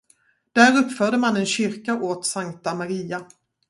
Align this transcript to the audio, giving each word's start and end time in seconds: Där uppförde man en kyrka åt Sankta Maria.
Där 0.53 0.77
uppförde 0.77 1.17
man 1.17 1.37
en 1.37 1.45
kyrka 1.45 1.95
åt 1.95 2.25
Sankta 2.25 2.75
Maria. 2.75 3.25